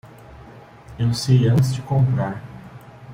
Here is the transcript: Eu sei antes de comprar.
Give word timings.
Eu 0.97 1.13
sei 1.13 1.47
antes 1.47 1.75
de 1.75 1.81
comprar. 1.83 2.41